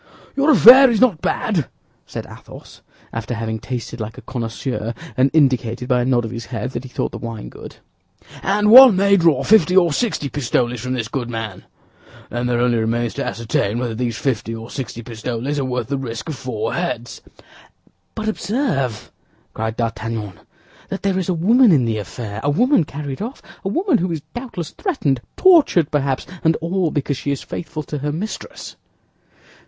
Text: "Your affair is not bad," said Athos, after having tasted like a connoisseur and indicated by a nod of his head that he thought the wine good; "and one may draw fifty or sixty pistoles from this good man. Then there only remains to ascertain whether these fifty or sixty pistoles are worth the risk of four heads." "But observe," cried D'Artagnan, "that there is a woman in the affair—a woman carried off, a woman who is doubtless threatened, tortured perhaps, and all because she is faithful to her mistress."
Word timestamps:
"Your 0.35 0.49
affair 0.49 0.89
is 0.89 0.99
not 0.99 1.21
bad," 1.21 1.67
said 2.07 2.25
Athos, 2.25 2.81
after 3.13 3.35
having 3.35 3.59
tasted 3.59 4.01
like 4.01 4.17
a 4.17 4.23
connoisseur 4.23 4.95
and 5.15 5.29
indicated 5.31 5.87
by 5.87 6.01
a 6.01 6.05
nod 6.05 6.25
of 6.25 6.31
his 6.31 6.47
head 6.47 6.71
that 6.71 6.81
he 6.83 6.89
thought 6.89 7.11
the 7.11 7.19
wine 7.19 7.49
good; 7.49 7.75
"and 8.41 8.71
one 8.71 8.95
may 8.95 9.15
draw 9.15 9.43
fifty 9.43 9.77
or 9.77 9.93
sixty 9.93 10.27
pistoles 10.27 10.79
from 10.81 10.93
this 10.95 11.07
good 11.07 11.29
man. 11.29 11.65
Then 12.31 12.47
there 12.47 12.57
only 12.61 12.79
remains 12.79 13.13
to 13.13 13.23
ascertain 13.23 13.77
whether 13.77 13.93
these 13.93 14.17
fifty 14.17 14.55
or 14.55 14.71
sixty 14.71 15.03
pistoles 15.03 15.59
are 15.59 15.65
worth 15.65 15.85
the 15.89 15.99
risk 15.99 16.27
of 16.29 16.35
four 16.35 16.73
heads." 16.73 17.21
"But 18.15 18.27
observe," 18.27 19.11
cried 19.53 19.77
D'Artagnan, 19.77 20.33
"that 20.89 21.03
there 21.03 21.19
is 21.19 21.29
a 21.29 21.35
woman 21.35 21.71
in 21.71 21.85
the 21.85 21.99
affair—a 21.99 22.49
woman 22.49 22.85
carried 22.85 23.21
off, 23.21 23.39
a 23.63 23.69
woman 23.69 23.99
who 23.99 24.11
is 24.11 24.21
doubtless 24.33 24.71
threatened, 24.71 25.21
tortured 25.37 25.91
perhaps, 25.91 26.25
and 26.43 26.55
all 26.55 26.89
because 26.89 27.17
she 27.17 27.29
is 27.29 27.43
faithful 27.43 27.83
to 27.83 27.99
her 27.99 28.11
mistress." 28.11 28.75